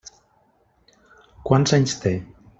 Quants 1.51 1.77
anys 1.79 1.95
té? 2.07 2.17